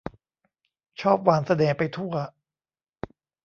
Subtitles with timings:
[1.01, 2.13] ชอบหว่านเสน่ห์ไปทั่ว